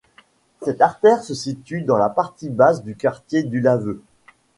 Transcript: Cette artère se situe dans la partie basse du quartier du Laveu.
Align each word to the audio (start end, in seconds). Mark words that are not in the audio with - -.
Cette 0.63 0.81
artère 0.81 1.23
se 1.23 1.35
situe 1.35 1.83
dans 1.83 1.99
la 1.99 2.09
partie 2.09 2.49
basse 2.49 2.83
du 2.83 2.95
quartier 2.95 3.43
du 3.43 3.61
Laveu. 3.61 4.01